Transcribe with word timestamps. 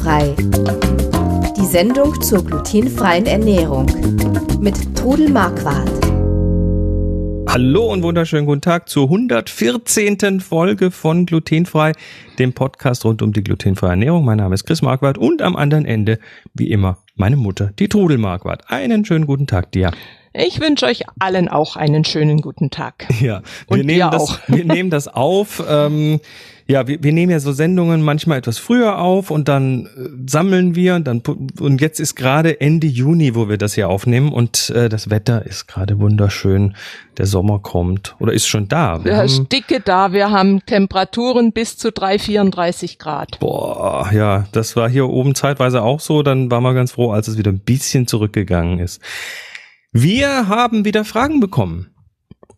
Glutenfrei. 0.00 0.34
Die 1.56 1.66
Sendung 1.66 2.20
zur 2.22 2.44
glutenfreien 2.44 3.26
Ernährung 3.26 3.86
mit 4.60 4.96
Trudel 4.96 5.28
Marquardt. 5.28 5.90
Hallo 7.48 7.92
und 7.92 8.02
wunderschönen 8.02 8.46
guten 8.46 8.62
Tag 8.62 8.88
zur 8.88 9.04
114. 9.04 10.40
Folge 10.40 10.90
von 10.90 11.26
Glutenfrei, 11.26 11.92
dem 12.38 12.54
Podcast 12.54 13.04
rund 13.04 13.20
um 13.20 13.32
die 13.32 13.42
glutenfreie 13.42 13.90
Ernährung. 13.90 14.24
Mein 14.24 14.38
Name 14.38 14.54
ist 14.54 14.64
Chris 14.64 14.80
Marquardt 14.80 15.18
und 15.18 15.42
am 15.42 15.56
anderen 15.56 15.84
Ende, 15.84 16.18
wie 16.54 16.70
immer, 16.70 16.98
meine 17.16 17.36
Mutter, 17.36 17.72
die 17.78 17.88
Trudel 17.88 18.16
Marquardt. 18.16 18.70
Einen 18.70 19.04
schönen 19.04 19.26
guten 19.26 19.46
Tag 19.46 19.72
dir. 19.72 19.90
Ich 20.32 20.60
wünsche 20.60 20.86
euch 20.86 21.02
allen 21.18 21.48
auch 21.48 21.74
einen 21.76 22.04
schönen 22.04 22.40
guten 22.40 22.70
Tag. 22.70 23.06
Ja, 23.20 23.42
wir, 23.68 23.84
nehmen 23.84 24.10
das, 24.12 24.40
wir 24.46 24.64
nehmen 24.64 24.88
das 24.88 25.08
auf. 25.08 25.62
Ähm, 25.68 26.20
ja, 26.70 26.86
wir, 26.86 27.02
wir 27.02 27.12
nehmen 27.12 27.32
ja 27.32 27.40
so 27.40 27.50
Sendungen 27.50 28.00
manchmal 28.02 28.38
etwas 28.38 28.58
früher 28.58 29.00
auf 29.00 29.32
und 29.32 29.48
dann 29.48 29.86
äh, 29.86 30.08
sammeln 30.30 30.76
wir 30.76 30.94
und 30.94 31.04
dann 31.04 31.20
und 31.58 31.80
jetzt 31.80 31.98
ist 31.98 32.14
gerade 32.14 32.60
Ende 32.60 32.86
Juni, 32.86 33.34
wo 33.34 33.48
wir 33.48 33.58
das 33.58 33.74
hier 33.74 33.88
aufnehmen 33.88 34.32
und 34.32 34.70
äh, 34.70 34.88
das 34.88 35.10
Wetter 35.10 35.44
ist 35.44 35.66
gerade 35.66 35.98
wunderschön. 35.98 36.76
Der 37.18 37.26
Sommer 37.26 37.58
kommt 37.58 38.14
oder 38.20 38.32
ist 38.32 38.46
schon 38.46 38.68
da. 38.68 39.04
Wir 39.04 39.12
ja, 39.12 39.18
haben, 39.18 39.48
dicke 39.48 39.80
da. 39.80 40.12
Wir 40.12 40.30
haben 40.30 40.64
Temperaturen 40.64 41.52
bis 41.52 41.76
zu 41.76 41.90
3, 41.90 42.20
34 42.20 42.98
Grad. 42.98 43.40
Boah, 43.40 44.08
ja, 44.12 44.46
das 44.52 44.76
war 44.76 44.88
hier 44.88 45.08
oben 45.08 45.34
zeitweise 45.34 45.82
auch 45.82 45.98
so. 45.98 46.22
Dann 46.22 46.52
waren 46.52 46.62
wir 46.62 46.72
ganz 46.72 46.92
froh, 46.92 47.10
als 47.10 47.26
es 47.26 47.36
wieder 47.36 47.50
ein 47.50 47.58
bisschen 47.58 48.06
zurückgegangen 48.06 48.78
ist. 48.78 49.02
Wir 49.92 50.46
haben 50.46 50.84
wieder 50.84 51.04
Fragen 51.04 51.40
bekommen. 51.40 51.89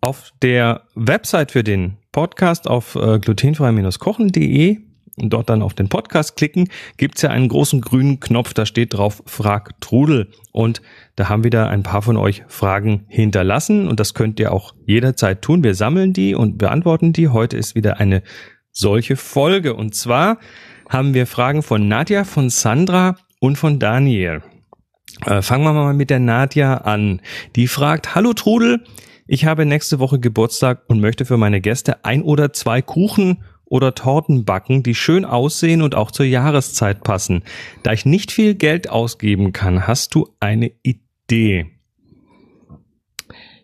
Auf 0.05 0.33
der 0.43 0.83
Website 0.97 1.53
für 1.53 1.63
den 1.63 1.97
Podcast 2.11 2.67
auf 2.67 2.97
äh, 2.97 3.21
glutenfrei-kochen.de 3.21 4.79
und 5.17 5.31
dort 5.33 5.49
dann 5.49 5.63
auf 5.63 5.75
den 5.75 5.89
Podcast 5.89 6.35
klicken, 6.35 6.71
gibt's 6.97 7.23
ja 7.23 7.31
einen 7.31 7.47
großen 7.47 7.81
grünen 7.81 8.19
Knopf, 8.19 8.53
da 8.53 8.67
steht 8.67 8.95
drauf 8.95 9.23
Frag 9.27 9.81
Trudel. 9.81 10.33
Und 10.51 10.83
da 11.15 11.29
haben 11.29 11.45
wieder 11.45 11.69
ein 11.69 11.85
paar 11.85 12.03
von 12.03 12.17
euch 12.17 12.43
Fragen 12.49 13.05
hinterlassen 13.07 13.87
und 13.87 14.01
das 14.01 14.13
könnt 14.13 14.41
ihr 14.41 14.53
auch 14.53 14.75
jederzeit 14.85 15.41
tun. 15.41 15.63
Wir 15.63 15.77
sammeln 15.77 16.13
die 16.13 16.35
und 16.35 16.59
beantworten 16.59 17.13
die. 17.13 17.29
Heute 17.29 17.57
ist 17.57 17.77
wieder 17.77 18.01
eine 18.01 18.25
solche 18.73 19.15
Folge. 19.15 19.75
Und 19.75 19.95
zwar 19.95 20.39
haben 20.89 21.15
wir 21.15 21.29
Fragen 21.29 21.63
von 21.63 21.87
Nadja, 21.87 22.25
von 22.25 22.51
Sandra 22.51 23.15
und 23.39 23.55
von 23.55 23.79
Daniel. 23.79 24.43
Äh, 25.27 25.43
fangen 25.43 25.63
wir 25.63 25.73
mal 25.73 25.95
mit 25.95 26.11
der 26.11 26.19
Nadja 26.19 26.79
an. 26.79 27.21
Die 27.55 27.69
fragt, 27.69 28.17
hallo 28.17 28.33
Trudel, 28.33 28.83
ich 29.27 29.45
habe 29.45 29.67
nächste 29.67 29.99
Woche 29.99 30.19
Geburtstag 30.19 30.83
und 30.89 31.01
möchte 31.01 31.25
für 31.25 31.37
meine 31.37 31.61
Gäste 31.61 32.05
ein 32.05 32.23
oder 32.23 32.53
zwei 32.53 32.83
Kuchen 32.83 33.45
oder 33.65 33.95
Torten 33.95 34.45
backen, 34.45 34.83
die 34.83 34.95
schön 34.95 35.25
aussehen 35.25 35.81
und 35.81 35.95
auch 35.95 36.11
zur 36.11 36.27
Jahreszeit 36.27 37.03
passen. 37.03 37.43
Da 37.83 37.93
ich 37.93 38.05
nicht 38.05 38.31
viel 38.31 38.55
Geld 38.55 38.91
ausgeben 38.91 39.53
kann, 39.53 39.87
hast 39.87 40.15
du 40.15 40.29
eine 40.41 40.73
Idee? 40.83 41.71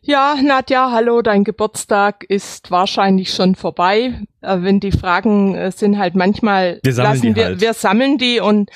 Ja, 0.00 0.36
Nadja, 0.42 0.90
hallo, 0.90 1.20
dein 1.20 1.44
Geburtstag 1.44 2.24
ist 2.26 2.70
wahrscheinlich 2.70 3.34
schon 3.34 3.54
vorbei. 3.54 4.22
Äh, 4.40 4.62
wenn 4.62 4.80
die 4.80 4.92
Fragen 4.92 5.54
äh, 5.54 5.70
sind 5.70 5.98
halt 5.98 6.14
manchmal, 6.14 6.80
wir 6.82 6.94
sammeln 6.94 7.12
lassen 7.12 7.26
die 7.26 7.36
wir, 7.36 7.44
halt. 7.44 7.60
wir 7.60 7.74
sammeln 7.74 8.16
die 8.16 8.40
und 8.40 8.70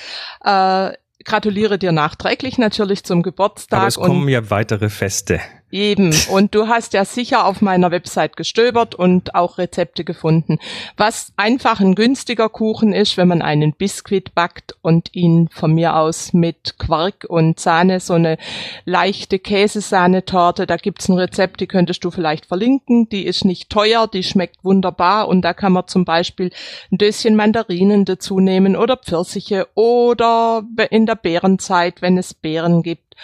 äh, 0.45 0.91
gratuliere 1.25 1.79
dir 1.79 1.91
nachträglich 1.91 2.59
natürlich 2.59 3.03
zum 3.03 3.23
Geburtstag. 3.23 3.79
Aber 3.79 3.87
es 3.87 3.95
kommen 3.95 4.29
ja 4.29 4.51
weitere 4.51 4.89
Feste. 4.89 5.39
Eben. 5.73 6.13
Und 6.29 6.53
du 6.53 6.67
hast 6.67 6.93
ja 6.93 7.03
sicher 7.03 7.47
auf 7.47 7.63
meiner 7.63 7.89
Website 7.89 8.37
gestöbert 8.37 8.93
und 8.93 9.33
auch 9.33 9.57
Rezepte 9.57 10.03
gefunden. 10.03 10.59
Was 10.97 11.33
einfach 11.35 11.79
ein 11.79 11.95
günstiger 11.95 12.47
Kuchen 12.47 12.93
ist, 12.93 13.17
wenn 13.17 13.27
man 13.27 13.41
einen 13.41 13.73
Biskuit 13.73 14.35
backt 14.35 14.75
und 14.83 15.15
ihn 15.15 15.49
von 15.51 15.73
mir 15.73 15.95
aus 15.95 16.31
mit 16.31 16.77
Quark 16.77 17.25
und 17.27 17.59
Sahne, 17.59 17.99
so 17.99 18.13
eine 18.13 18.37
leichte 18.85 19.39
Käsesahnetorte, 19.39 20.67
da 20.67 20.77
gibt's 20.77 21.09
ein 21.09 21.17
Rezept, 21.17 21.59
die 21.59 21.67
könntest 21.67 22.03
du 22.03 22.11
vielleicht 22.11 22.45
verlinken. 22.45 23.09
Die 23.09 23.25
ist 23.25 23.43
nicht 23.43 23.71
teuer, 23.71 24.05
die 24.05 24.21
schmeckt 24.21 24.63
wunderbar 24.63 25.27
und 25.27 25.41
da 25.41 25.55
kann 25.55 25.73
man 25.73 25.87
zum 25.87 26.05
Beispiel 26.05 26.51
ein 26.91 26.99
Döschen 26.99 27.35
Mandarinen 27.35 28.05
dazu 28.05 28.39
nehmen 28.39 28.75
oder 28.75 28.95
Pfirsiche 28.95 29.67
oder 29.73 30.61
in 30.91 31.07
der 31.07 31.15
Beerenzeit, 31.15 32.03
wenn 32.03 32.19
es 32.19 32.35
Beeren 32.35 32.83
gibt. 32.83 33.15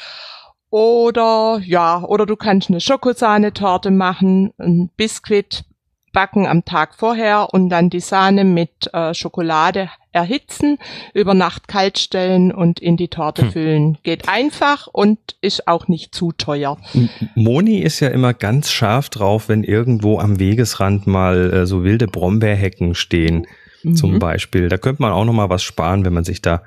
Oder 0.69 1.61
ja, 1.63 2.03
oder 2.03 2.25
du 2.25 2.35
kannst 2.35 2.69
eine 2.69 2.79
Schokosahnetorte 2.79 3.89
machen, 3.91 4.53
ein 4.59 4.89
Biskuit 4.95 5.63
backen 6.11 6.47
am 6.47 6.65
Tag 6.65 6.95
vorher 6.95 7.53
und 7.53 7.69
dann 7.69 7.89
die 7.89 7.99
Sahne 7.99 8.43
mit 8.43 8.91
äh, 8.93 9.13
Schokolade 9.13 9.89
erhitzen, 10.11 10.77
über 11.13 11.33
Nacht 11.33 11.67
kalt 11.67 11.99
stellen 11.99 12.51
und 12.51 12.79
in 12.79 12.97
die 12.97 13.09
Torte 13.09 13.43
hm. 13.43 13.51
füllen. 13.51 13.97
Geht 14.03 14.27
einfach 14.27 14.87
und 14.87 15.19
ist 15.41 15.67
auch 15.67 15.87
nicht 15.87 16.15
zu 16.15 16.31
teuer. 16.31 16.77
Moni 17.35 17.79
ist 17.79 17.99
ja 17.99 18.09
immer 18.09 18.33
ganz 18.33 18.71
scharf 18.71 19.09
drauf, 19.09 19.49
wenn 19.49 19.63
irgendwo 19.63 20.19
am 20.19 20.39
Wegesrand 20.39 21.05
mal 21.05 21.53
äh, 21.53 21.65
so 21.65 21.83
wilde 21.83 22.07
Brombeerhecken 22.07 22.95
stehen, 22.95 23.45
mhm. 23.83 23.95
zum 23.95 24.19
Beispiel. 24.19 24.67
Da 24.67 24.77
könnte 24.77 25.01
man 25.01 25.11
auch 25.11 25.25
noch 25.25 25.33
mal 25.33 25.49
was 25.49 25.63
sparen, 25.63 26.05
wenn 26.05 26.13
man 26.13 26.23
sich 26.23 26.41
da 26.41 26.63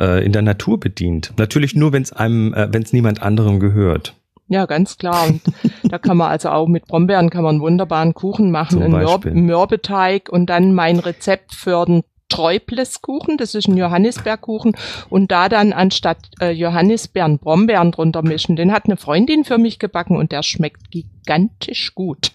äh, 0.00 0.24
in 0.24 0.32
der 0.32 0.42
Natur 0.42 0.80
bedient. 0.80 1.32
Natürlich 1.36 1.76
nur, 1.76 1.92
wenn 1.92 2.02
es 2.02 2.12
einem, 2.12 2.54
äh, 2.54 2.72
wenn 2.72 2.82
es 2.82 2.92
niemand 2.92 3.22
anderem 3.22 3.60
gehört. 3.60 4.14
Ja, 4.48 4.66
ganz 4.66 4.98
klar. 4.98 5.28
Und 5.28 5.42
da 5.84 5.98
kann 5.98 6.16
man 6.16 6.30
also 6.30 6.48
auch 6.48 6.66
mit 6.66 6.86
Brombeeren 6.86 7.30
kann 7.30 7.44
man 7.44 7.56
einen 7.56 7.62
wunderbaren 7.62 8.14
Kuchen 8.14 8.50
machen, 8.50 8.82
einen 8.82 8.92
Mör 8.92 9.20
Mürbeteig 9.24 10.28
und 10.28 10.46
dann 10.46 10.74
mein 10.74 10.98
Rezept 10.98 11.54
für 11.54 11.84
den 11.84 12.02
Träubleskuchen, 12.30 13.36
das 13.36 13.54
ist 13.54 13.68
ein 13.68 13.76
Johannisbeerkuchen 13.76 14.76
und 15.10 15.30
da 15.30 15.48
dann 15.48 15.72
anstatt 15.72 16.18
äh, 16.40 16.50
Johannisbeeren 16.50 17.38
Brombeeren 17.38 17.92
drunter 17.92 18.22
mischen. 18.22 18.56
Den 18.56 18.72
hat 18.72 18.86
eine 18.86 18.96
Freundin 18.96 19.44
für 19.44 19.58
mich 19.58 19.78
gebacken 19.78 20.16
und 20.16 20.32
der 20.32 20.42
schmeckt 20.42 20.90
gigantisch 20.90 21.94
gut. 21.94 22.32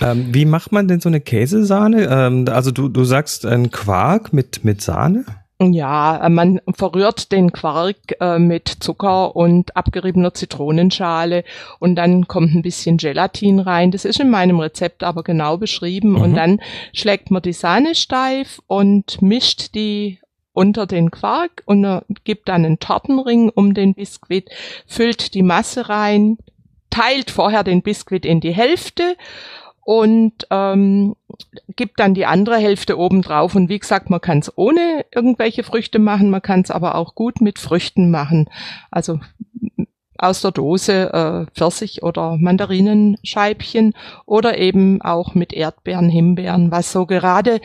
Ähm, 0.00 0.28
wie 0.32 0.44
macht 0.44 0.72
man 0.72 0.88
denn 0.88 1.00
so 1.00 1.08
eine 1.08 1.20
Käsesahne? 1.20 2.08
Ähm, 2.10 2.46
also 2.48 2.70
du, 2.70 2.88
du 2.88 3.04
sagst 3.04 3.44
ein 3.46 3.70
Quark 3.70 4.32
mit, 4.32 4.64
mit 4.64 4.80
Sahne? 4.80 5.24
Ja, 5.70 6.24
äh, 6.24 6.28
man 6.28 6.60
verrührt 6.74 7.30
den 7.32 7.52
Quark 7.52 7.96
äh, 8.20 8.38
mit 8.38 8.68
Zucker 8.68 9.36
und 9.36 9.76
abgeriebener 9.76 10.34
Zitronenschale 10.34 11.44
und 11.78 11.96
dann 11.96 12.26
kommt 12.26 12.54
ein 12.54 12.62
bisschen 12.62 12.96
Gelatin 12.96 13.58
rein. 13.58 13.90
Das 13.90 14.04
ist 14.04 14.20
in 14.20 14.30
meinem 14.30 14.58
Rezept 14.58 15.02
aber 15.02 15.22
genau 15.22 15.58
beschrieben. 15.58 16.12
Mhm. 16.12 16.20
Und 16.20 16.34
dann 16.34 16.60
schlägt 16.92 17.30
man 17.30 17.42
die 17.42 17.52
Sahne 17.52 17.94
steif 17.94 18.60
und 18.66 19.20
mischt 19.22 19.74
die 19.74 20.18
unter 20.54 20.86
den 20.86 21.10
Quark 21.10 21.62
und 21.66 21.84
äh, 21.84 22.00
gibt 22.24 22.48
dann 22.48 22.64
einen 22.64 22.78
Tortenring 22.78 23.50
um 23.50 23.74
den 23.74 23.94
Biskuit, 23.94 24.50
füllt 24.86 25.34
die 25.34 25.42
Masse 25.42 25.88
rein, 25.88 26.38
teilt 26.90 27.30
vorher 27.30 27.64
den 27.64 27.82
Biskuit 27.82 28.24
in 28.26 28.40
die 28.40 28.52
Hälfte 28.52 29.16
und 29.84 30.46
ähm, 30.50 31.16
gibt 31.74 31.98
dann 32.00 32.14
die 32.14 32.26
andere 32.26 32.56
Hälfte 32.56 32.98
oben 32.98 33.22
drauf. 33.22 33.54
Und 33.54 33.68
wie 33.68 33.78
gesagt, 33.78 34.10
man 34.10 34.20
kann 34.20 34.38
es 34.38 34.56
ohne 34.56 35.04
irgendwelche 35.14 35.64
Früchte 35.64 35.98
machen, 35.98 36.30
man 36.30 36.42
kann 36.42 36.60
es 36.60 36.70
aber 36.70 36.94
auch 36.94 37.14
gut 37.14 37.40
mit 37.40 37.58
Früchten 37.58 38.10
machen. 38.10 38.48
Also 38.90 39.18
aus 40.18 40.40
der 40.40 40.52
Dose 40.52 41.12
äh, 41.12 41.52
Pfirsich 41.52 42.02
oder 42.04 42.36
Mandarinenscheibchen 42.38 43.94
oder 44.24 44.56
eben 44.56 45.02
auch 45.02 45.34
mit 45.34 45.52
Erdbeeren, 45.52 46.08
Himbeeren, 46.08 46.70
was 46.70 46.92
so 46.92 47.06
gerade 47.06 47.60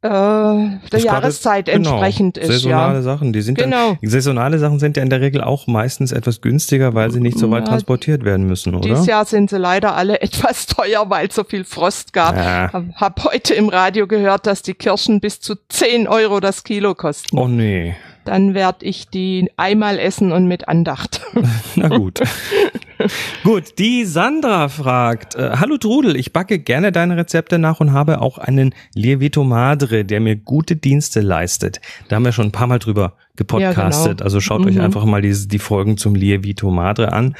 äh, 0.00 0.08
der 0.08 0.80
das 0.90 1.02
Jahreszeit 1.02 1.66
gerade, 1.66 1.78
genau, 1.78 1.90
entsprechend 1.90 2.38
ist. 2.38 2.46
Saisonale 2.46 2.94
ja. 2.96 3.02
Sachen, 3.02 3.32
die 3.32 3.40
sind 3.40 3.58
genau. 3.58 3.96
dann, 4.00 4.10
saisonale 4.10 4.58
Sachen 4.60 4.78
sind 4.78 4.96
ja 4.96 5.02
in 5.02 5.10
der 5.10 5.20
Regel 5.20 5.42
auch 5.42 5.66
meistens 5.66 6.12
etwas 6.12 6.40
günstiger, 6.40 6.94
weil 6.94 7.10
sie 7.10 7.20
nicht 7.20 7.38
so 7.38 7.50
weit 7.50 7.64
ja, 7.64 7.70
transportiert 7.70 8.24
werden 8.24 8.46
müssen, 8.46 8.74
oder? 8.74 8.88
Dieses 8.88 9.06
Jahr 9.06 9.24
sind 9.24 9.50
sie 9.50 9.58
leider 9.58 9.96
alle 9.96 10.20
etwas 10.22 10.66
teuer, 10.66 11.10
weil 11.10 11.26
es 11.26 11.34
so 11.34 11.42
viel 11.42 11.64
Frost 11.64 12.12
gab. 12.12 12.36
Ja. 12.36 12.72
Hab, 12.72 12.84
hab 12.94 13.24
heute 13.24 13.54
im 13.54 13.68
Radio 13.68 14.06
gehört, 14.06 14.46
dass 14.46 14.62
die 14.62 14.74
Kirschen 14.74 15.20
bis 15.20 15.40
zu 15.40 15.56
10 15.68 16.06
Euro 16.06 16.38
das 16.38 16.62
Kilo 16.62 16.94
kosten. 16.94 17.36
Oh 17.36 17.48
nee 17.48 17.96
dann 18.28 18.52
werde 18.52 18.84
ich 18.84 19.08
die 19.08 19.50
einmal 19.56 19.98
essen 19.98 20.32
und 20.32 20.46
mit 20.46 20.68
Andacht. 20.68 21.22
Na 21.76 21.88
gut. 21.88 22.20
gut, 23.44 23.78
die 23.78 24.04
Sandra 24.04 24.68
fragt, 24.68 25.34
äh, 25.34 25.50
Hallo 25.56 25.78
Trudel, 25.78 26.16
ich 26.16 26.32
backe 26.32 26.58
gerne 26.58 26.92
deine 26.92 27.16
Rezepte 27.16 27.58
nach 27.58 27.80
und 27.80 27.92
habe 27.92 28.20
auch 28.20 28.38
einen 28.38 28.74
Lievito 28.94 29.44
Madre, 29.44 30.04
der 30.04 30.20
mir 30.20 30.36
gute 30.36 30.76
Dienste 30.76 31.20
leistet. 31.20 31.80
Da 32.08 32.16
haben 32.16 32.24
wir 32.24 32.32
schon 32.32 32.46
ein 32.46 32.52
paar 32.52 32.66
Mal 32.66 32.78
drüber 32.78 33.14
gepodcastet, 33.36 34.06
ja, 34.06 34.12
genau. 34.14 34.24
also 34.24 34.40
schaut 34.40 34.62
mhm. 34.62 34.66
euch 34.68 34.80
einfach 34.80 35.04
mal 35.04 35.22
die, 35.22 35.48
die 35.48 35.58
Folgen 35.58 35.96
zum 35.96 36.14
Lievito 36.14 36.70
Madre 36.70 37.12
an. 37.12 37.36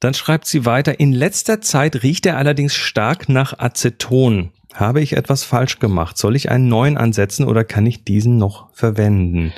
Dann 0.00 0.14
schreibt 0.14 0.46
sie 0.46 0.64
weiter, 0.64 1.00
in 1.00 1.12
letzter 1.12 1.60
Zeit 1.60 2.02
riecht 2.02 2.24
er 2.26 2.36
allerdings 2.36 2.74
stark 2.74 3.28
nach 3.28 3.58
Aceton. 3.58 4.50
Habe 4.74 5.00
ich 5.00 5.16
etwas 5.16 5.42
falsch 5.42 5.80
gemacht? 5.80 6.16
Soll 6.16 6.36
ich 6.36 6.50
einen 6.50 6.68
neuen 6.68 6.96
ansetzen 6.96 7.44
oder 7.44 7.64
kann 7.64 7.84
ich 7.84 8.04
diesen 8.04 8.38
noch 8.38 8.72
verwenden? 8.72 9.52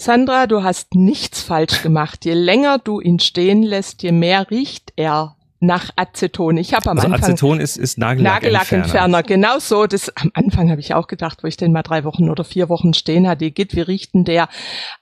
Sandra, 0.00 0.46
du 0.46 0.62
hast 0.62 0.94
nichts 0.94 1.42
falsch 1.42 1.82
gemacht. 1.82 2.24
Je 2.24 2.32
länger 2.32 2.78
du 2.78 3.00
ihn 3.00 3.18
stehen 3.18 3.62
lässt, 3.62 4.02
je 4.02 4.12
mehr 4.12 4.50
riecht 4.50 4.94
er 4.96 5.36
nach 5.60 5.90
Aceton. 5.96 6.56
Ich 6.56 6.72
habe 6.72 6.90
am 6.90 6.98
also 6.98 7.12
Anfang 7.12 7.32
Aceton 7.32 7.60
ist, 7.60 7.76
ist 7.76 7.98
Nagellackentferner. 7.98 9.08
Nagellackentferner. 9.08 9.22
Genau 9.22 9.58
so. 9.58 9.86
Das 9.86 10.08
am 10.16 10.30
Anfang 10.32 10.70
habe 10.70 10.80
ich 10.80 10.94
auch 10.94 11.06
gedacht, 11.06 11.42
wo 11.42 11.48
ich 11.48 11.58
den 11.58 11.72
mal 11.72 11.82
drei 11.82 12.04
Wochen 12.04 12.30
oder 12.30 12.44
vier 12.44 12.70
Wochen 12.70 12.94
stehen 12.94 13.28
hatte, 13.28 13.50
geht 13.50 13.76
wie 13.76 13.82
riecht 13.82 14.14
denn 14.14 14.24
der? 14.24 14.48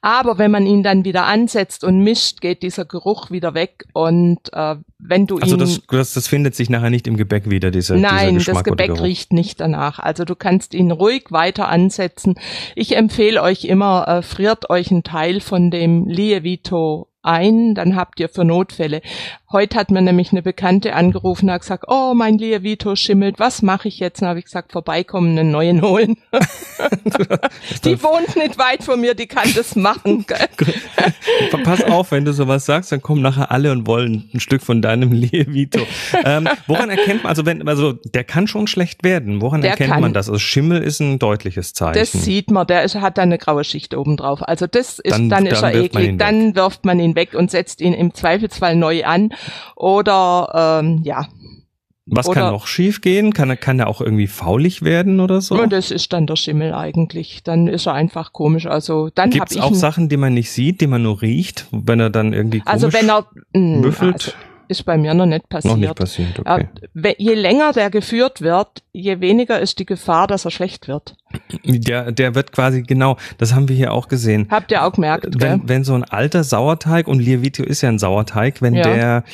Aber 0.03 0.37
wenn 0.39 0.51
man 0.51 0.67
ihn 0.67 0.83
dann 0.83 1.05
wieder 1.05 1.27
ansetzt 1.27 1.85
und 1.85 2.01
mischt, 2.01 2.41
geht 2.41 2.63
dieser 2.63 2.85
Geruch 2.85 3.31
wieder 3.31 3.55
weg. 3.55 3.85
Und 3.93 4.53
äh, 4.53 4.77
wenn 4.99 5.29
du 5.29 5.39
Also 5.39 5.55
ihn 5.55 5.61
das, 5.61 5.81
das, 5.87 6.13
das 6.15 6.27
findet 6.27 6.57
sich 6.57 6.69
nachher 6.71 6.91
nicht 6.91 7.07
im 7.07 7.17
Gebäck 7.17 7.49
wieder, 7.49 7.71
diese, 7.71 7.97
Nein, 7.97 8.39
dieser 8.39 8.55
das 8.55 8.65
Gebäck 8.65 9.01
riecht 9.01 9.33
nicht 9.33 9.61
danach. 9.61 10.01
Also 10.01 10.25
du 10.25 10.35
kannst 10.35 10.75
ihn 10.75 10.91
ruhig 10.91 11.27
weiter 11.31 11.69
ansetzen. 11.69 12.35
Ich 12.75 12.97
empfehle 12.97 13.41
euch 13.43 13.65
immer, 13.65 14.09
äh, 14.09 14.23
friert 14.23 14.71
euch 14.71 14.91
einen 14.91 15.05
Teil 15.05 15.41
von 15.41 15.71
dem 15.71 16.09
Lievito 16.09 17.09
ein, 17.29 17.75
dann 17.75 17.95
habt 17.95 18.19
ihr 18.21 18.29
für 18.29 18.45
Notfälle. 18.45 19.03
Heute 19.53 19.79
hat 19.79 19.91
mir 19.91 20.03
nämlich 20.03 20.33
eine 20.33 20.43
Bekannte 20.43 20.95
angerufen 20.95 21.47
und 21.47 21.53
hat 21.53 21.61
gesagt, 21.61 21.85
oh, 21.89 22.15
mein 22.15 22.39
Lievito 22.39 22.97
schimmelt, 22.97 23.39
was 23.39 23.63
mache 23.63 23.89
ich 23.89 24.01
jetzt? 24.01 24.23
Dann 24.23 24.31
habe 24.31 24.39
ich 24.39 24.47
gesagt, 24.47 24.73
vorbeikommen, 24.73 25.39
einen 25.39 25.51
neuen 25.51 25.83
holen. 25.83 26.17
die 27.85 28.03
wohnt 28.03 28.37
nicht 28.37 28.59
weit 28.59 28.85
von 28.85 29.01
mir, 29.01 29.15
die 29.15 29.27
kann 29.27 29.49
das 29.55 29.77
machen. 29.77 30.25
gell? 30.27 30.39
Pass 31.65 31.83
auf, 31.85 32.11
wenn 32.11 32.25
du 32.25 32.33
sowas 32.33 32.67
sagst, 32.67 32.93
dann 32.93 33.03
kommen 33.03 33.23
nachher 33.23 33.51
alle 33.51 33.73
und 33.73 33.87
wollen 33.87 34.29
ein 34.35 34.41
Stück 34.41 34.63
von 34.63 34.83
deinem 34.83 35.13
Lievito. 35.19 35.81
ähm, 36.25 36.49
woran 36.67 36.91
erkennt 36.91 37.23
man, 37.25 37.31
also 37.31 37.47
wenn, 37.47 37.67
also 37.69 37.93
der 37.93 38.25
kann 38.25 38.47
schon 38.47 38.67
schlecht 38.67 39.05
werden. 39.05 39.41
Woran 39.41 39.61
Der 39.63 39.73
erkennt 39.73 39.93
kann. 39.93 40.01
man 40.01 40.13
das? 40.13 40.29
Also 40.29 40.39
Schimmel 40.39 40.83
ist 40.83 41.01
ein 41.01 41.19
deutliches 41.19 41.73
Zeichen. 41.75 41.99
Das 41.99 42.13
sieht 42.13 42.51
man, 42.51 42.67
der 42.67 42.83
ist, 42.85 42.95
hat 42.97 43.19
dann 43.19 43.29
eine 43.29 43.39
graue 43.39 43.65
Schicht 43.65 43.95
oben 43.95 44.17
drauf. 44.17 44.41
Also 44.43 44.67
das 44.67 44.99
ist, 44.99 45.13
Dann- 45.13 45.29
dann, 45.29 45.47
ist 45.47 45.63
dann 45.63 45.75
er 45.75 45.83
eklig. 45.85 46.19
Dann 46.19 46.55
wirft 46.55 46.85
man 46.85 46.99
ihn 47.01 47.15
weg 47.15 47.35
und 47.35 47.51
setzt 47.51 47.81
ihn 47.81 47.93
im 47.93 48.15
Zweifelsfall 48.15 48.77
neu 48.77 49.05
an. 49.05 49.31
Oder 49.77 50.81
ähm, 50.83 51.01
ja, 51.05 51.27
Was 52.11 52.27
oder- 52.29 52.41
kann 52.43 52.53
noch 52.53 52.67
schief 52.67 53.01
gehen? 53.01 53.33
Kann 53.33 53.51
er, 53.51 53.57
kann 53.57 53.79
er 53.79 53.87
auch 53.89 54.01
irgendwie 54.01 54.27
faulig 54.27 54.83
werden 54.83 55.21
oder 55.21 55.41
so? 55.41 55.61
und 55.61 55.73
das 55.73 55.91
ist 55.91 56.13
dann 56.13 56.27
der 56.27 56.37
Schimmel 56.37 56.75
eigentlich. 56.75 57.43
Dann 57.45 57.69
ist 57.69 57.87
er 57.87 57.95
einfach 57.95 58.33
komisch. 58.33 58.67
Also 58.67 59.11
dann 59.15 59.31
Gibt 59.31 59.51
es 59.51 59.57
auch 59.59 59.75
Sachen, 59.75 60.09
die 60.09 60.17
man 60.17 60.35
nicht 60.35 60.51
sieht, 60.51 60.81
die 60.81 60.87
man 60.87 61.03
nur 61.03 61.21
riecht, 61.23 61.67
wenn 61.71 62.01
er 62.01 62.11
dann 62.11 62.33
irgendwie 62.33 62.61
komisch 62.61 62.73
also 62.73 62.93
wenn 62.93 63.09
er 63.09 63.27
mh, 63.53 63.79
müffelt? 63.81 64.15
also 64.15 64.33
ist 64.71 64.85
bei 64.85 64.99
mir 64.99 65.15
noch 65.15 65.25
nicht 65.25 65.49
passiert. 65.49 65.73
noch 65.73 65.81
nicht 65.81 65.95
passiert, 65.95 66.39
okay. 66.41 66.69
We- 66.93 67.15
Je 67.17 67.33
länger 67.33 67.73
der 67.73 67.89
geführt 67.89 68.43
wird, 68.43 68.69
je 68.93 69.19
weniger 69.21 69.59
ist 69.61 69.79
die 69.79 69.87
Gefahr, 69.87 70.27
dass 70.27 70.45
er 70.45 70.51
schlecht 70.51 70.89
wird. 70.89 71.17
Der, 71.65 72.13
der 72.13 72.35
wird 72.35 72.53
quasi, 72.53 72.83
genau, 72.83 73.17
das 73.39 73.55
haben 73.55 73.69
wir 73.71 73.77
hier 73.77 73.95
auch 73.95 74.09
gesehen. 74.09 74.47
Habt 74.51 74.71
ihr 74.71 74.85
auch 74.85 74.93
gemerkt, 74.93 75.25
gell? 75.39 75.41
Wenn, 75.41 75.69
wenn 75.71 75.85
so 75.85 75.95
ein 75.95 76.05
alter 76.05 76.45
Sauerteig, 76.45 77.09
und 77.09 77.19
Lievito 77.19 77.63
ist 77.63 77.81
ja 77.81 77.89
ein 77.89 77.99
Sauerteig, 77.99 78.61
wenn 78.61 78.75
Ja. 78.75 78.83
der 78.83 79.25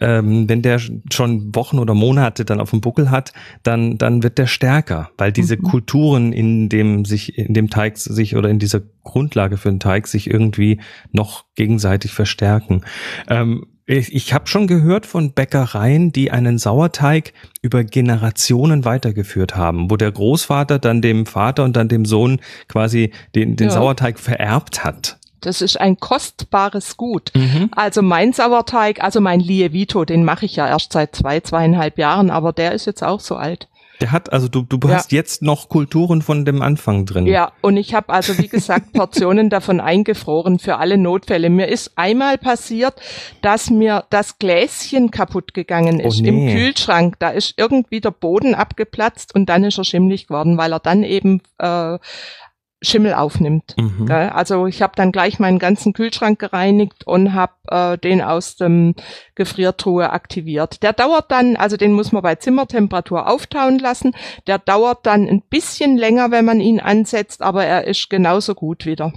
ähm, 0.00 0.48
wenn 0.48 0.62
der 0.62 0.78
schon 1.12 1.54
Wochen 1.54 1.78
oder 1.78 1.94
Monate 1.94 2.44
dann 2.44 2.60
auf 2.60 2.70
dem 2.70 2.80
Buckel 2.80 3.10
hat, 3.10 3.32
dann, 3.62 3.98
dann 3.98 4.22
wird 4.22 4.38
der 4.38 4.46
stärker, 4.46 5.10
weil 5.18 5.32
diese 5.32 5.56
Mhm. 5.56 5.62
Kulturen 5.62 6.32
in 6.32 6.68
dem 6.68 7.04
sich, 7.04 7.36
in 7.38 7.54
dem 7.54 7.70
Teig 7.70 7.98
sich 7.98 8.36
oder 8.36 8.48
in 8.48 8.58
dieser 8.58 8.80
Grundlage 9.04 9.56
für 9.56 9.70
den 9.70 9.80
Teig 9.80 10.06
sich 10.06 10.28
irgendwie 10.30 10.80
noch 11.12 11.44
gegenseitig 11.54 12.12
verstärken. 12.12 12.82
Ähm, 13.28 13.66
ich 13.84 14.14
ich 14.14 14.32
habe 14.32 14.46
schon 14.46 14.68
gehört 14.68 15.06
von 15.06 15.32
Bäckereien, 15.32 16.12
die 16.12 16.30
einen 16.30 16.56
Sauerteig 16.58 17.32
über 17.62 17.82
Generationen 17.82 18.84
weitergeführt 18.84 19.56
haben, 19.56 19.90
wo 19.90 19.96
der 19.96 20.12
Großvater 20.12 20.78
dann 20.78 21.02
dem 21.02 21.26
Vater 21.26 21.64
und 21.64 21.76
dann 21.76 21.88
dem 21.88 22.04
Sohn 22.04 22.40
quasi 22.68 23.10
den, 23.34 23.56
den 23.56 23.68
Ja. 23.68 23.74
Sauerteig 23.74 24.20
vererbt 24.20 24.84
hat. 24.84 25.18
Das 25.42 25.60
ist 25.60 25.80
ein 25.80 25.98
kostbares 26.00 26.96
Gut. 26.96 27.30
Mhm. 27.34 27.70
Also 27.76 28.00
mein 28.02 28.32
Sauerteig, 28.32 29.02
also 29.02 29.20
mein 29.20 29.40
Lievito, 29.40 30.04
den 30.04 30.24
mache 30.24 30.46
ich 30.46 30.56
ja 30.56 30.66
erst 30.68 30.92
seit 30.92 31.14
zwei, 31.14 31.40
zweieinhalb 31.40 31.98
Jahren, 31.98 32.30
aber 32.30 32.52
der 32.52 32.72
ist 32.72 32.86
jetzt 32.86 33.02
auch 33.02 33.20
so 33.20 33.36
alt. 33.36 33.68
Der 34.00 34.10
hat, 34.10 34.32
also 34.32 34.48
du, 34.48 34.62
du 34.62 34.78
Ja. 34.88 34.96
hast 34.96 35.12
jetzt 35.12 35.42
noch 35.42 35.68
Kulturen 35.68 36.22
von 36.22 36.44
dem 36.44 36.60
Anfang 36.60 37.06
drin. 37.06 37.24
Ja, 37.26 37.52
und 37.60 37.76
ich 37.76 37.94
habe 37.94 38.12
also, 38.12 38.36
wie 38.38 38.48
gesagt, 38.48 38.92
Portionen 38.94 39.48
davon 39.48 39.78
eingefroren 39.80 40.58
für 40.58 40.78
alle 40.78 40.98
Notfälle. 40.98 41.50
Mir 41.50 41.68
ist 41.68 41.92
einmal 41.94 42.36
passiert, 42.36 42.94
dass 43.42 43.70
mir 43.70 44.04
das 44.10 44.38
Gläschen 44.38 45.12
kaputt 45.12 45.54
gegangen 45.54 46.00
Oh, 46.02 46.08
ist 46.08 46.20
nee. 46.20 46.28
im 46.30 46.48
Kühlschrank. 46.52 47.16
Da 47.20 47.28
ist 47.30 47.54
irgendwie 47.58 48.00
der 48.00 48.10
Boden 48.10 48.56
abgeplatzt 48.56 49.36
und 49.36 49.46
dann 49.48 49.62
ist 49.62 49.78
er 49.78 49.84
schimmelig 49.84 50.26
geworden, 50.26 50.58
weil 50.58 50.72
er 50.72 50.80
dann 50.80 51.04
eben 51.04 51.40
äh, 51.58 51.98
Schimmel 52.82 53.14
aufnimmt. 53.14 53.74
Mhm. 53.78 54.10
Also 54.10 54.66
ich 54.66 54.82
habe 54.82 54.92
dann 54.96 55.12
gleich 55.12 55.38
meinen 55.38 55.58
ganzen 55.58 55.92
Kühlschrank 55.92 56.38
gereinigt 56.38 57.06
und 57.06 57.32
habe 57.32 57.52
äh, 57.68 57.96
den 57.96 58.20
aus 58.20 58.56
dem 58.56 58.94
Gefriertruhe 59.34 60.10
aktiviert. 60.10 60.82
Der 60.82 60.92
dauert 60.92 61.30
dann, 61.30 61.56
also 61.56 61.76
den 61.76 61.92
muss 61.92 62.12
man 62.12 62.22
bei 62.22 62.34
Zimmertemperatur 62.34 63.28
auftauen 63.28 63.78
lassen. 63.78 64.12
Der 64.46 64.58
dauert 64.58 65.06
dann 65.06 65.28
ein 65.28 65.42
bisschen 65.42 65.96
länger, 65.96 66.30
wenn 66.30 66.44
man 66.44 66.60
ihn 66.60 66.80
ansetzt, 66.80 67.42
aber 67.42 67.64
er 67.64 67.86
ist 67.86 68.10
genauso 68.10 68.54
gut 68.54 68.84
wieder. 68.84 69.12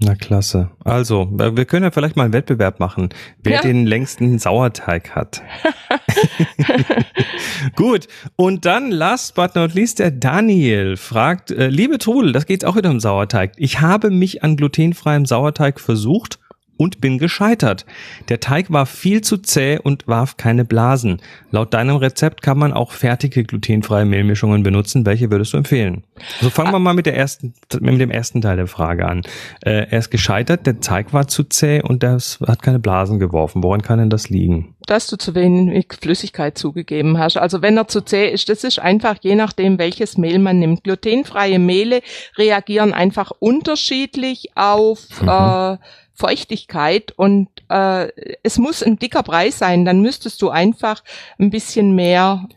Na 0.00 0.14
klasse. 0.14 0.70
Also, 0.84 1.28
wir 1.32 1.64
können 1.64 1.82
ja 1.82 1.90
vielleicht 1.90 2.14
mal 2.14 2.22
einen 2.22 2.32
Wettbewerb 2.32 2.78
machen, 2.78 3.08
wer 3.42 3.54
Ja. 3.54 3.62
den 3.62 3.84
längsten 3.84 4.38
Sauerteig 4.38 5.16
hat. 5.16 5.42
Gut. 7.74 8.06
Und 8.36 8.64
dann, 8.64 8.92
last 8.92 9.34
but 9.34 9.56
not 9.56 9.74
least, 9.74 9.98
der 9.98 10.12
Daniel 10.12 10.96
fragt, 10.96 11.50
äh, 11.50 11.66
liebe 11.68 11.98
Trudel, 11.98 12.30
das 12.32 12.46
geht 12.46 12.64
auch 12.64 12.76
wieder 12.76 12.90
um 12.90 13.00
Sauerteig. 13.00 13.52
Ich 13.56 13.80
habe 13.80 14.10
mich 14.10 14.44
an 14.44 14.56
glutenfreiem 14.56 15.26
Sauerteig 15.26 15.80
versucht 15.80 16.38
und 16.78 17.02
bin 17.02 17.18
gescheitert. 17.18 17.84
Der 18.30 18.40
Teig 18.40 18.72
war 18.72 18.86
viel 18.86 19.20
zu 19.20 19.36
zäh 19.36 19.78
und 19.78 20.08
warf 20.08 20.38
keine 20.38 20.64
Blasen. 20.64 21.20
Laut 21.50 21.74
deinem 21.74 21.96
Rezept 21.96 22.40
kann 22.40 22.56
man 22.56 22.72
auch 22.72 22.92
fertige 22.92 23.44
glutenfreie 23.44 24.06
Mehlmischungen 24.06 24.62
benutzen. 24.62 25.04
Welche 25.04 25.30
würdest 25.30 25.52
du 25.52 25.58
empfehlen? 25.58 26.04
So 26.40 26.48
fangen 26.48 26.72
wir 26.72 26.78
mal 26.78 26.94
mit 26.94 27.04
der 27.04 27.16
ersten, 27.16 27.52
mit 27.80 28.00
dem 28.00 28.10
ersten 28.10 28.40
Teil 28.40 28.56
der 28.56 28.66
Frage 28.66 29.06
an. 29.06 29.22
Äh, 29.60 29.86
er 29.90 29.98
ist 29.98 30.10
gescheitert, 30.10 30.66
der 30.66 30.80
Teig 30.80 31.12
war 31.12 31.28
zu 31.28 31.44
zäh 31.44 31.82
und 31.82 32.02
das 32.02 32.38
hat 32.46 32.62
keine 32.62 32.78
Blasen 32.78 33.18
geworfen. 33.18 33.62
Woran 33.62 33.82
kann 33.82 33.98
denn 33.98 34.10
das 34.10 34.30
liegen? 34.30 34.74
Dass 34.86 35.06
du 35.08 35.18
zu 35.18 35.34
wenig 35.34 35.88
Flüssigkeit 36.00 36.56
zugegeben 36.56 37.18
hast. 37.18 37.36
Also 37.36 37.60
wenn 37.60 37.76
er 37.76 37.88
zu 37.88 38.00
zäh 38.00 38.30
ist, 38.30 38.48
das 38.48 38.64
ist 38.64 38.78
einfach 38.78 39.16
je 39.20 39.34
nachdem, 39.34 39.78
welches 39.78 40.16
Mehl 40.16 40.38
man 40.38 40.58
nimmt. 40.60 40.84
Glutenfreie 40.84 41.58
Mehle 41.58 42.00
reagieren 42.38 42.94
einfach 42.94 43.32
unterschiedlich 43.38 44.50
auf 44.54 45.00
Mhm. 45.20 45.28
äh, 45.28 45.76
Feuchtigkeit 46.18 47.12
und 47.12 47.48
äh, 47.68 48.08
es 48.42 48.58
muss 48.58 48.82
ein 48.82 48.98
dicker 48.98 49.22
Brei 49.22 49.50
sein. 49.50 49.84
Dann 49.84 50.00
müsstest 50.00 50.42
du 50.42 50.50
einfach 50.50 51.04
ein 51.38 51.50
bisschen 51.50 51.94
mehr 51.94 52.48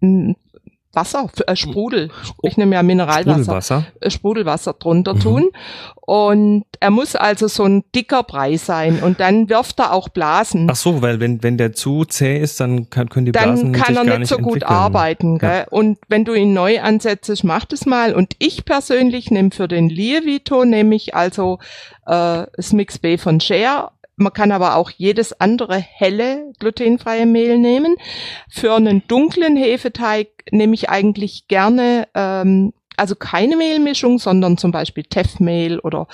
mm, 0.00 0.32
Wasser, 0.92 1.30
äh, 1.46 1.54
Sprudel. 1.54 2.10
Ich 2.42 2.56
nehme 2.56 2.74
ja 2.74 2.82
Mineralwasser. 2.82 3.32
Sprudelwasser? 3.42 3.84
äh, 4.00 4.10
Sprudelwasser 4.10 4.72
drunter 4.74 5.14
Mhm. 5.14 5.20
tun. 5.20 5.50
Und 6.00 6.64
er 6.80 6.90
muss 6.90 7.14
also 7.14 7.46
so 7.46 7.62
ein 7.64 7.84
dicker 7.94 8.24
Brei 8.24 8.56
sein. 8.56 9.00
Und 9.00 9.20
dann 9.20 9.48
wirft 9.48 9.78
er 9.78 9.92
auch 9.92 10.08
Blasen. 10.08 10.68
Ach 10.68 10.74
so, 10.74 11.00
weil 11.02 11.20
wenn, 11.20 11.42
wenn 11.44 11.56
der 11.56 11.72
zu 11.72 12.04
zäh 12.04 12.38
ist, 12.40 12.58
dann 12.58 12.90
kann, 12.90 13.08
können 13.08 13.26
die 13.26 13.32
dann 13.32 13.44
Blasen 13.54 13.72
kann 13.72 13.94
sich 13.94 13.96
er 13.96 14.04
gar 14.04 14.18
nicht 14.18 14.28
so 14.28 14.38
gut 14.38 14.46
entwickeln. 14.62 14.70
arbeiten. 14.76 15.38
Gell? 15.38 15.66
Und 15.70 15.98
wenn 16.08 16.24
du 16.24 16.34
ihn 16.34 16.52
neu 16.52 16.80
ansetzt, 16.80 17.44
mach 17.44 17.64
das 17.64 17.86
mal. 17.86 18.12
Und 18.14 18.34
ich 18.40 18.64
persönlich 18.64 19.30
nehme 19.30 19.52
für 19.52 19.68
den 19.68 19.88
Lievito, 19.88 20.64
nehme 20.64 20.96
ich 20.96 21.14
also 21.14 21.60
äh, 22.06 22.46
das 22.56 22.72
Mix 22.72 22.98
B 22.98 23.16
von 23.16 23.38
Share. 23.40 23.92
Man 24.20 24.34
kann 24.34 24.52
aber 24.52 24.76
auch 24.76 24.90
jedes 24.90 25.40
andere 25.40 25.78
helle 25.78 26.52
glutenfreie 26.58 27.24
Mehl 27.24 27.58
nehmen. 27.58 27.96
Für 28.50 28.74
einen 28.74 29.02
dunklen 29.08 29.56
Hefeteig 29.56 30.28
nehme 30.50 30.74
ich 30.74 30.90
eigentlich 30.90 31.48
gerne 31.48 32.06
ähm, 32.14 32.74
also 32.98 33.14
keine 33.14 33.56
Mehlmischung, 33.56 34.18
sondern 34.18 34.58
zum 34.58 34.72
Beispiel 34.72 35.04
Teffmehl 35.04 35.78
oder 35.78 36.06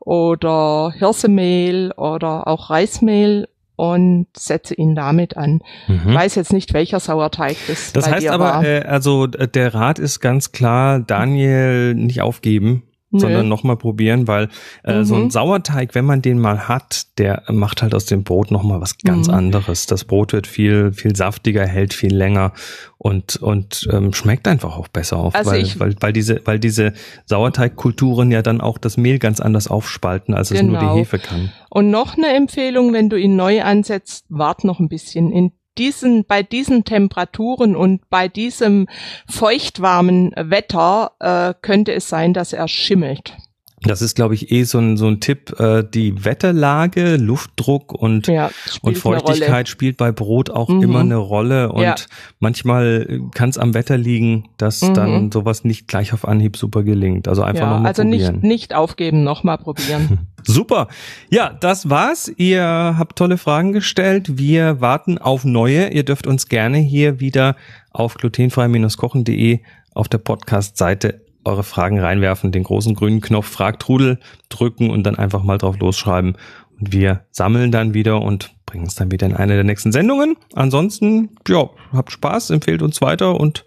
oder 0.00 0.92
Hirsemehl 0.98 1.92
oder 1.96 2.48
auch 2.48 2.68
Reismehl 2.68 3.48
und 3.76 4.26
setze 4.36 4.74
ihn 4.74 4.96
damit 4.96 5.36
an. 5.36 5.60
Mhm. 5.86 6.02
Ich 6.08 6.14
weiß 6.14 6.34
jetzt 6.34 6.52
nicht, 6.52 6.74
welcher 6.74 6.98
Sauerteig 6.98 7.56
das, 7.68 7.92
Das 7.92 8.06
bei 8.06 8.12
heißt 8.12 8.28
aber, 8.28 8.44
war. 8.44 8.64
äh, 8.64 8.80
also 8.82 9.26
äh, 9.26 9.46
der 9.46 9.72
Rat 9.72 10.00
ist 10.00 10.18
ganz 10.18 10.50
klar, 10.50 10.98
Daniel 10.98 11.94
nicht 11.94 12.22
aufgeben, 12.22 12.82
Nö. 13.12 13.20
sondern 13.20 13.48
nochmal 13.48 13.76
probieren, 13.76 14.26
weil 14.26 14.48
äh, 14.84 15.04
so 15.04 15.14
ein 15.16 15.24
Mhm. 15.24 15.30
Sauerteig, 15.30 15.94
wenn 15.94 16.04
man 16.06 16.22
den 16.22 16.38
mal 16.38 16.66
hat, 16.68 17.06
der 17.18 17.42
macht 17.48 17.82
halt 17.82 17.94
aus 17.94 18.06
dem 18.06 18.24
Brot 18.24 18.50
nochmal 18.50 18.80
was 18.80 18.96
ganz 18.98 19.28
Mhm. 19.28 19.34
anderes. 19.34 19.86
Das 19.86 20.04
Brot 20.04 20.32
wird 20.32 20.46
viel, 20.46 20.92
viel 20.92 21.14
saftiger, 21.14 21.66
hält 21.66 21.92
viel 21.94 22.14
länger 22.14 22.52
und, 22.98 23.36
und 23.36 23.86
ähm, 23.92 24.12
schmeckt 24.14 24.48
einfach 24.48 24.76
auch 24.78 24.88
besser 24.88 25.18
auf, 25.18 25.34
Also 25.34 25.50
weil, 25.50 25.64
weil, 25.78 25.94
weil 26.00 26.12
diese, 26.12 26.40
weil 26.46 26.58
diese 26.58 26.92
Sauerteigkulturen 27.26 28.30
ja 28.30 28.42
dann 28.42 28.60
auch 28.60 28.78
das 28.78 28.96
Mehl 28.96 29.18
ganz 29.18 29.40
anders 29.40 29.68
aufspalten, 29.68 30.34
als 30.34 30.50
es 30.50 30.62
nur 30.62 30.78
Genau. 30.78 30.94
die 30.94 31.00
Hefe 31.00 31.18
kann. 31.18 31.50
Und 31.70 31.90
noch 31.90 32.16
eine 32.16 32.28
Empfehlung, 32.34 32.92
wenn 32.92 33.08
du 33.08 33.16
ihn 33.16 33.36
neu 33.36 33.62
ansetzt, 33.62 34.24
wart 34.28 34.64
noch 34.64 34.78
ein 34.80 34.88
bisschen. 34.88 35.32
In 35.32 35.52
diesen, 35.78 36.24
bei 36.24 36.42
diesen 36.42 36.84
Temperaturen 36.84 37.76
und 37.76 38.08
bei 38.10 38.28
diesem 38.28 38.88
feuchtwarmen 39.28 40.32
Wetter 40.36 41.12
äh, 41.20 41.54
könnte 41.62 41.92
es 41.92 42.08
sein, 42.08 42.34
dass 42.34 42.52
er 42.52 42.68
schimmelt. 42.68 43.36
Das 43.84 44.02
ist, 44.02 44.14
glaube 44.16 44.34
ich, 44.34 44.50
eh 44.52 44.62
so 44.64 44.78
ein, 44.78 44.96
so 44.96 45.06
ein 45.08 45.20
Tipp. 45.20 45.58
Äh, 45.58 45.82
die 45.92 46.24
Wetterlage, 46.24 47.16
Luftdruck 47.16 47.92
und, 47.92 48.26
Ja, 48.28 48.50
und. 48.82 48.96
Feuchtigkeit 48.98 49.68
spielt 49.68 49.96
bei 49.96 50.12
Brot 50.12 50.50
auch 50.50 50.68
Mhm. 50.68 50.82
immer 50.82 51.00
eine 51.00 51.16
Rolle. 51.16 51.72
Und 51.72 51.82
Ja. 51.82 51.94
manchmal 52.40 53.20
kann 53.34 53.48
es 53.50 53.58
am 53.58 53.74
Wetter 53.74 53.96
liegen, 53.98 54.48
dass 54.56 54.82
Mhm. 54.82 54.94
dann 54.94 55.32
sowas 55.32 55.64
nicht 55.64 55.88
gleich 55.88 56.12
auf 56.12 56.26
Anhieb 56.26 56.56
super 56.56 56.82
gelingt. 56.82 57.28
Also 57.28 57.42
einfach 57.42 57.62
Ja, 57.64 57.70
nochmal 57.70 57.88
also 57.88 58.02
probieren. 58.02 58.34
nicht, 58.36 58.44
nicht 58.44 58.74
aufgeben, 58.74 59.24
nochmal 59.24 59.58
probieren. 59.58 60.18
Super. 60.44 60.88
Ja, 61.30 61.50
das 61.60 61.88
war's. 61.88 62.32
Ihr 62.36 62.62
habt 62.98 63.16
tolle 63.16 63.38
Fragen 63.38 63.72
gestellt. 63.72 64.38
Wir 64.38 64.80
warten 64.80 65.18
auf 65.18 65.44
neue. 65.44 65.90
Ihr 65.92 66.04
dürft 66.04 66.26
uns 66.26 66.48
gerne 66.48 66.78
hier 66.78 67.20
wieder 67.20 67.54
auf 67.92 68.14
glutenfrei-kochen.de 68.14 69.60
auf 69.94 70.08
der 70.08 70.18
Podcast-Seite 70.18 71.20
eure 71.44 71.62
Fragen 71.62 72.00
reinwerfen, 72.00 72.52
den 72.52 72.64
großen 72.64 72.94
grünen 72.94 73.20
Knopf 73.20 73.46
Frag 73.46 73.78
Trudel 73.78 74.18
drücken 74.48 74.90
und 74.90 75.04
dann 75.04 75.16
einfach 75.16 75.42
mal 75.42 75.58
drauf 75.58 75.78
losschreiben. 75.78 76.36
Und 76.78 76.92
wir 76.92 77.24
sammeln 77.30 77.70
dann 77.70 77.94
wieder 77.94 78.22
und 78.22 78.54
bringen 78.66 78.86
es 78.86 78.94
dann 78.94 79.10
wieder 79.10 79.26
in 79.26 79.36
eine 79.36 79.54
der 79.54 79.64
nächsten 79.64 79.92
Sendungen. 79.92 80.36
Ansonsten, 80.54 81.30
ja, 81.46 81.68
habt 81.92 82.12
Spaß, 82.12 82.50
empfehlt 82.50 82.82
uns 82.82 83.00
weiter 83.00 83.38
und 83.38 83.64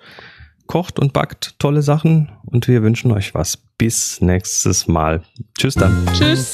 kocht 0.67 0.99
und 0.99 1.13
backt 1.13 1.59
tolle 1.59 1.81
Sachen 1.81 2.31
und 2.45 2.67
wir 2.67 2.81
wünschen 2.81 3.11
euch 3.11 3.33
was. 3.33 3.57
Bis 3.77 4.21
nächstes 4.21 4.87
Mal. 4.87 5.21
Tschüss 5.57 5.75
dann. 5.75 6.07
Tschüss. 6.13 6.51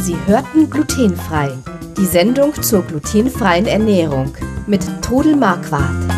Sie 0.00 0.16
hörten 0.26 0.70
glutenfrei. 0.70 1.52
Die 1.98 2.06
Sendung 2.06 2.54
zur 2.62 2.82
glutenfreien 2.82 3.66
Ernährung 3.66 4.32
mit 4.66 4.86
Trudel 5.02 5.36
Marquardt. 5.36 6.17